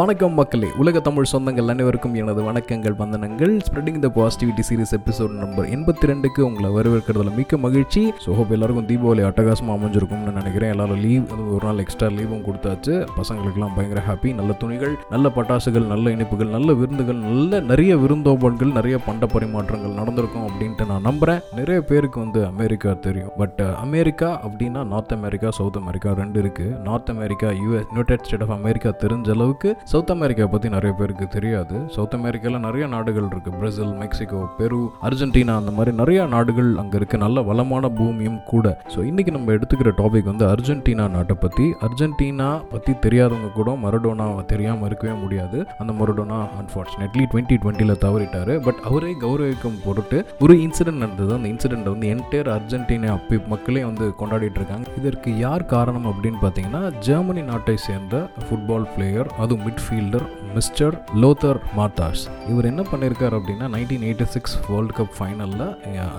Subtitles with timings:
[0.00, 0.68] வணக்கம் மக்களே.
[0.82, 3.54] உலக தமிழ் சொந்தங்கள் அனைவருக்கும் எனது வணக்கங்கள் வந்தனங்கள்.
[3.66, 8.02] Spreading the positivity series episode number எண்பத்தி ரெண்டுக்கு உங்களை வரவேற்கிறதுல மிக்க மகிழ்ச்சி.
[8.24, 10.70] ஸோ ஹோப் எல்லாருக்கும் தீபாவளி அட்டகாசமாக அமைஞ்சிருக்கும்னு நினைக்கிறேன்.
[10.74, 11.24] எல்லாரும் லீவ்
[11.54, 12.94] ஒரு நாள் எக்ஸ்ட்ரா லீவும் கொடுத்தாச்சு.
[13.18, 18.98] பசங்களுக்கெல்லாம் பயங்கர ஹாப்பி நல்ல துணிகள் நல்ல பட்டாசுகள் நல்ல இனிப்புகள் நல்ல விருந்துகள் நல்ல நிறைய விருந்தோபன்கள் நிறைய
[19.08, 23.34] பண்ட பரிமாற்றங்கள் நடந்திருக்கும் அப்படின்ட்டு நான் நம்புகிறேன் நிறைய பேருக்கு வந்து அமெரிக்கா தெரியும்.
[23.42, 28.46] பட் uh, அமெரிக்கா அப்படின்னா நார்த் அமெரிக்கா சவுத் அமெரிக்கா ரெண்டு இருக்குது North America US United State
[28.48, 31.76] of America தெரிஞ்ச அளவுக்கு சவுத் அமெரிக்கா பற்றி நிறைய பேருக்கு தெரியாது.
[31.94, 37.22] சவுத் அமெரிக்காவில் நிறைய நாடுகள் இருக்குது பிரேசில் மெக்சிகோ பெரு அர்ஜென்டினா அந்த மாதிரி நிறைய நாடுகள் அங்கே இருக்குது
[37.22, 38.66] நல்ல வளமான பூமியும் கூட.
[38.92, 44.88] ஸோ இன்றைக்கி நம்ம எடுத்துக்கிற டாபிக் வந்து அர்ஜென்டினா நாட்டை பற்றி அர்ஜென்டினா பற்றி தெரியாதவங்க கூட மரடோனா தெரியாமல்
[44.90, 45.58] இருக்கவே முடியாது.
[45.84, 48.52] அந்த மரடோனா அன்ஃபார்ச்சுனேட்லி டுவெண்ட்டி டுவெண்ட்டியில் தவறிட்டார்.
[48.68, 51.34] பட் அவரே கௌரவிக்கும் பொருட்டு ஒரு இன்சிடென்ட் நடந்தது.
[51.38, 54.88] அந்த இன்சிடென்ட் வந்து என்டையர் அர்ஜென்டினா அப்பி மக்களே வந்து கொண்டாடிட்டு இருக்காங்க.
[55.02, 60.24] இதற்கு யார் காரணம் அப்படின்னு பார்த்தீங்கன்னா ஜெர்மனி நாட்டை சேர்ந்த ஃபுட்பால் பிளேயர் அதுவும் மிட்ஃபீல்டர்
[60.56, 62.22] மிஸ்டர் லோத்தர் மார்த்தாஸ்.
[62.50, 65.64] இவர் என்ன பண்ணியிருக்கார் அப்படின்னா nineteen eighty six world cup ஃபைனலில்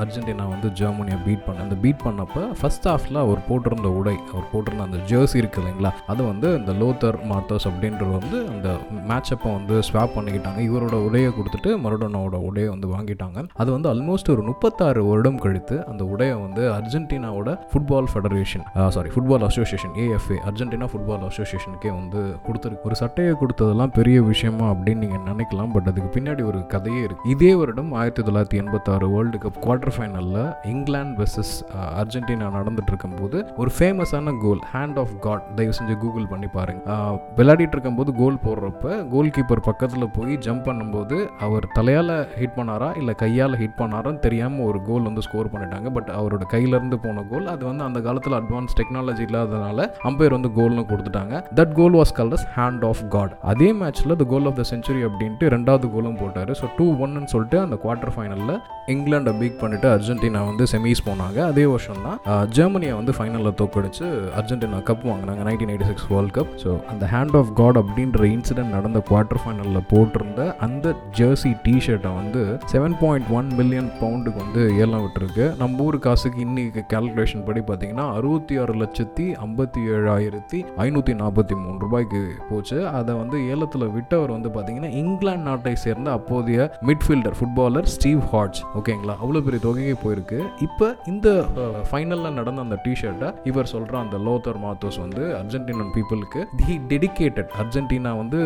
[0.02, 4.84] Argentina வந்து ஜெர்மனியை பீட் பண்ண அந்த பீட் பண்ணப்போ ஃபர்ஸ்ட் ஹாஃபில் அவர் போட்டிருந்த உடை அவர் போட்டிருந்த
[4.90, 8.70] அந்த ஜேர்சி இருக்கு இல்லைங்களா அது வந்து இந்த லோத்தர் மார்த்தாஸ் அப்படின்றது வந்து அந்த
[9.10, 10.62] மேட்ச் அப்போ வந்து ஸ்வாப் பண்ணிக்கிட்டாங்க.
[10.70, 13.46] இவரோட உடையை கொடுத்துட்டு மரடோனோட உடையை வந்து வாங்கிட்டாங்க.
[13.64, 18.66] அது வந்து ஆல்மோஸ்ட் ஒரு முப்பத்தாறு வருடம் கழித்து அந்த உடையை வந்து அர்ஜென்டினாவோட football federation
[18.98, 25.02] sorry football association AFA Argentina football அசோசியேஷனுக்கே வந்து கொடுத்துருக்கு ஒரு சட்டையை கொடுத்ததெல்லாம் பெரிய விஷயமா அப்படின்னு
[25.04, 25.72] நீங்கள் நினைக்கலாம்.
[25.74, 27.30] பட் அதுக்கு பின்னாடி ஒரு கதையே இருக்கு.
[27.30, 31.54] இதே வருடம் ஆயிரத்தி தொள்ளாயிரத்தி எண்பத்தாறு வேர்ல்டு கப் குவார்டர் ஃபைனலில் இங்கிலாந்து வெர்சஸ்
[32.02, 36.82] அர்ஜென்டினா நடந்துட்டு இருக்கும்போது ஒரு ஃபேமஸான கோல் ஹேண்ட் ஆஃப் காட் தயவு செஞ்சு கூகுள் பண்ணி பாருங்க.
[37.36, 42.90] விளையாடிட்டு இருக்கும்போது கோல் போடுறப்ப கோல் கீப்பர் பக்கத்தில் போய் ஜம்ப் பண்ணும்போது அவர் தலையால் ஹிட் பண்ணாரா?
[42.98, 45.90] இல்லை கையால் ஹிட் பண்ணாரான்னு தெரியாமல் ஒரு கோல் வந்து ஸ்கோர் பண்ணிட்டாங்க.
[45.94, 50.86] பட் அவரோட கையிலேருந்து போன கோல் அது வந்து அந்த காலத்தில் அட்வான்ஸ் டெக்னாலஜி இல்லாதனால அம்பையர் வந்து கோல்னு
[50.92, 51.44] கொடுத்துட்டாங்க.
[51.60, 55.02] That goal was called as hand of God அதே மேட்ச்சில் த கோல் ஆஃப் த செஞ்சுரி
[55.08, 56.52] அப்படின்ட்டு ரெண்டாவது கோலும் போட்டார்.
[56.60, 58.56] ஸோ டூ ஒன்னு சொல்லிட்டு அந்த குவார்டர் ஃபைனலில்
[58.94, 61.40] இங்கிலாண்டை பீக் பண்ணிட்டு அர்ஜென்டினா வந்து செமிஸ் போனாங்க.
[61.52, 64.06] அதே வருஷம் தான் ஜெர்மனியை வந்து ஃபைனலில் தோக்கடிச்சு
[64.40, 68.74] அர்ஜென்டினா கப் வாங்கினாங்க nineteen eighty six world cup so அந்த ஹேண்ட் ஆஃப் காட் அப்படின்ற இன்சிடென்ட்
[68.78, 72.44] நடந்த குவார்டர் ஃபைனலில் போட்டிருந்த அந்த ஜெர்சி டிஷர்ட்டை வந்து
[72.74, 75.46] செவன் பாயிண்ட் ஒன் மில்லியன் பவுண்டுக்கு வந்து ஏலம் விட்டுருக்கு.
[75.62, 81.78] நம்ம ஊர் காசுக்கு இன்னைக்கு கால்குலேஷன் படி பார்த்தீங்கன்னா அறுபத்தி ஆறு லட்சத்தி ஐம்பத்தி ஏழாயிரத்தி ஐநூற்றி நாற்பத்தி மூணு
[81.86, 82.78] ரூபாய்க்கு போச்சு.
[83.00, 89.16] அதை வந்து ஏலத்தில் விட்டவர் வந்து பார்த்தீங்கன்னா இங்கிலாந்து நாட்டை சேர்ந்த அப்போதைய மிட்ஃபீல்டர் ஃபுட்பாலர் ஸ்டீவ் ஹார்ட்ஸ் ஓகேங்களா?
[89.24, 90.40] அவ்வளோ பெரிய தொகையை போயிருக்கு.
[90.68, 91.28] இப்போ இந்த
[91.90, 98.12] ஃபைனலில் நடந்த அந்த டிஷர்ட்டை இவர் சொல்கிற அந்த லோத்தர் மாத்தோஸ் வந்து அர்ஜென்டினன் பீப்புளுக்கு தி டெடிகேட்டட் அர்ஜென்டினா
[98.22, 98.40] வந்து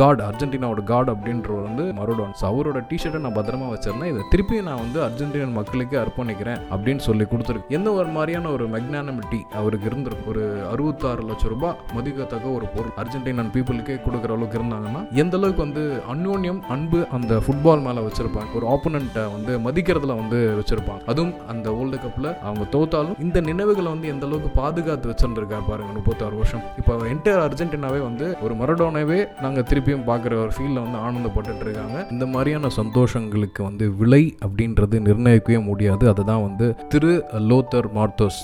[0.00, 4.10] காட் அர்ஜென்டினாவோட காட் அப்படின்ற வந்து மரோடோன்ஸ் அவரோட டிஷர்ட்டை நான் பத்திரமா வச்சிருந்தேன்.
[4.12, 7.74] இதை திருப்பி நான் வந்து அர்ஜென்டினன் மக்களுக்கு அர்ப்பணிக்கிறேன் அப்படின்னு சொல்லி கொடுத்துருக்கு.
[7.78, 10.28] எந்த ஒரு மாதிரியான ஒரு மெக்னானமிட்டி அவருக்கு இருந்திருக்கு?
[10.34, 15.82] ஒரு அறுபத்தாறு லட்சம் ரூபாய் மதிக்கத்தக்க ஒரு பொருள் அர்ஜென்டினன் பீப்புளுக்கே கொடுக்குற அளவுக்கு இருந்தாங்கன்னா எந்த அளவுக்கு வந்து
[16.12, 18.50] அந்யோன்யம் அன்பு அந்த ஃபுட்பால் மேலே வச்சிருப்பாங்க.
[18.58, 21.02] ஒரு ஆப்போனண்ட்டை வந்து மதிக்கிறதுல வந்து வச்சிருப்பாங்க.
[21.12, 26.36] அதுவும் அந்த வேர்ல்டு கப்பில் அவங்க தோத்தாலும் இந்த நினைவுகளை வந்து எந்த அளவுக்கு பாதுகாத்து வச்சிருந்திருக்காரு பாருங்க முப்பத்தாறு
[26.40, 26.64] வருஷம்.
[26.80, 31.98] இப்போ என்டையர் அர்ஜென்டினாவே வந்து ஒரு மரடோனாவே நாங்கள் திருப்பியும் பார்க்குற ஒரு ஃபீலில் வந்து ஆனந்தப்பட்டுட்டு இருக்காங்க.
[32.16, 36.04] இந்த மாதிரியான சந்தோஷங்களுக்கு வந்து விலை அப்படின்றது நிர்ணயிக்கவே முடியாது.
[36.12, 37.12] அதுதான் வந்து திரு
[37.50, 38.40] லோத்தர் மார்த்தோஸ்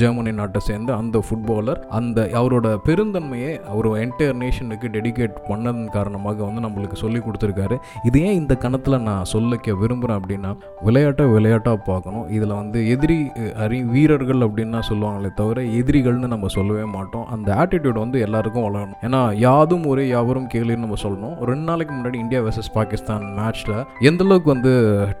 [0.00, 6.64] ஜெர்மனி நாட்டை சேர்ந்த அந்த ஃபுட்பாலர் அந்த அவரோட பெருந்தன்மையை அவர் என்டையர் நேஷனுக்கு டெடிகேட் பண்ணதுக்கு காரணமாக வந்து
[6.66, 7.78] நம்மளுக்கு சொல்லி கொடுத்துருக்காரு.
[8.08, 10.52] இது ஏன் இந்த கணத்தில் நான் சொல்லிக்க விரும்புகிறேன் அப்படின்னா
[10.86, 12.26] விளையாட்டை விளையாட்டாக பார்க்கணும்.
[12.36, 13.18] இதில் வந்து எதிரி
[13.64, 17.26] அறி வீரர்கள் அப்படின்னா சொல்லுவாங்களே தவிர எதிரிகள்னு நம்ம சொல்லவே மாட்டோம்.
[17.34, 18.98] அந்த ஆட்டிடியூட் வந்து எல்லாருக்கும் வளரணும்.
[19.06, 21.36] ஏன்னா யாதும் ஒரே யாவரும் கேளுன்னு நம்ம சொல்லணும்.
[21.50, 23.76] ரெண்டு நாளைக்கு முன்னாடி இந்தியா வர்சஸ் பாகிஸ்தான் மேட்ச்சில்
[24.10, 24.72] எந்த அளவுக்கு வந்து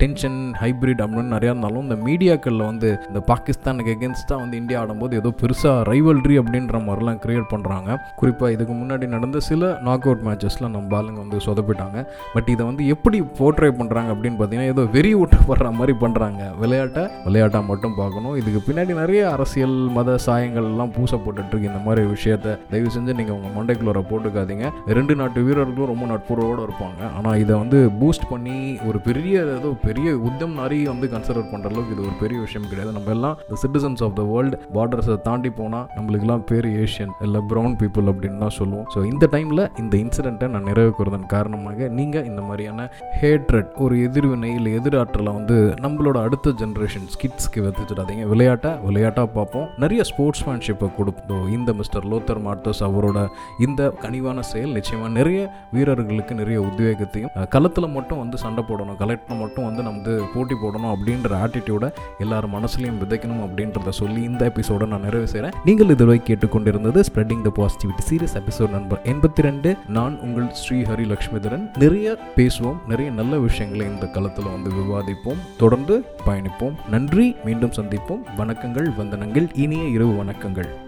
[0.02, 5.30] டென்ஷன் ஹைப்ரிட் அப்படின்னு நிறையா இருந்தாலும் இந்த மீடியாக்களில் வந்து இந்த பாகிஸ்தானுக்கு எகென்ஸ்டாக வந்து இந்தியா ஆடும்போது ஏதோ
[5.42, 10.74] பெருசாக ரைவல்ரி அப்படின்ற மாதிரிலாம் கிரியேட் பண்ணுறாங்க குறிப்பாக இதுக்கு முன்னாடி நடந்த சில நாக் அவுட் மேட்சஸ் மேட்சஸில்
[10.76, 11.98] நம்ம ஆளுங்க வந்து சொதப்பிட்டாங்க.
[12.34, 17.62] பட் இதை வந்து எப்படி போர்ட்ரே பண்ணுறாங்க அப்படின்னு பார்த்தீங்கன்னா ஏதோ வெறி ஊட்டப்படுற மாதிரி பண்ணுறாங்க விளையாட்டை விளையாட்டாக
[17.70, 18.34] மட்டும் பார்க்கணும்.
[18.40, 22.56] இதுக்கு பின்னாடி நிறைய அரசியல் மத சாயங்கள் எல்லாம் பூசப்பட்டுருக்கு இந்த மாதிரி விஷயத்த.
[22.72, 24.66] தயவு செஞ்சு நீங்கள் உங்கள் மண்டைக்குள்ளே போட்டுக்காதீங்க.
[24.98, 27.00] ரெண்டு நாட்டு வீரர்களும் ரொம்ப நட்புறவோடு இருப்பாங்க.
[27.18, 28.56] ஆனால் இதை வந்து பூஸ்ட் பண்ணி
[28.88, 32.92] ஒரு பெரிய ஏதோ பெரிய உத்தம் நிறைய வந்து கன்சிடர் பண்ணுற அளவுக்கு இது ஒரு பெரிய விஷயம் கிடையாது.
[32.98, 37.76] நம்ம எல்லாம் the citizens of the world பார்டர்ஸை தாண்டி போனால் நம்மளுக்கெல்லாம் பேர் ஏஷியன் இல்லை ப்ரௌன்
[37.82, 38.86] பீப்புள் அப்படின்னு தான் சொல்லுவோம்.
[38.94, 42.88] ஸோ இந்த டைமில் இந்த இன்சிடென்ட்டை இன்சிடெண்ட்டை நான் நிறைவேற்றுறதன் காரணமாக நீங்கள் இந்த மாதிரியான
[43.20, 48.70] ஹேட்ரட் ஒரு எதிர்வினை இல்லை எதிராற்றலை வந்து நம்மளோட அடுத்த ஜென்ரேஷன் கிட்ஸ்க்கு வித்துச்சிடாதீங்க விளையாட்டை?
[48.86, 49.66] விளையாட்டாக பார்ப்போம்.
[49.82, 51.46] நிறைய ஸ்போர்ட்ஸ்மேன்ஷிப்பை கொடுப்போம்.
[51.56, 53.18] இந்த மிஸ்டர் லோத்தர் மார்த்தஸ் அவரோட
[53.66, 55.40] இந்த கனிவான செயல் நிச்சயமாக நிறைய
[55.76, 58.98] வீரர்களுக்கு நிறைய உத்வேகத்தையும் களத்தில் மட்டும் வந்து சண்டை போடணும்.
[59.02, 61.88] கலெக்டில் மட்டும் வந்து நம்ம வந்து போட்டி போடணும் அப்படின்ற ஆட்டிடியூடை
[62.24, 67.52] எல்லார் மனசுலையும் விதைக்கணும் அப்படின்றத சொல்லி இந்த எபிசோட நான் நிறைவு செய்கிறேன் நீங்கள் இதுவரை கேட்டுக்கொண்டிருந்தது spreading the
[67.58, 69.70] positivity series episode number எண்பத்தி ரெண்டு.
[69.96, 76.04] நான் உங்கள் ஸ்ரீ ஹரி லக்ஷ்மிதரன் நிறைய பேசுவோம் நிறைய நல்ல விஷயங்களை இந்த களத்தில் வந்து விவாதிப்போம் தொடர்ந்து
[76.26, 76.74] பயணிப்போம்.
[76.88, 78.20] நன்றி மீண்டும் சந்திப்போம்.
[78.36, 80.85] வணக்கங்கள் வந்தனங்கள் இனிய இரவு வணக்கங்கள்.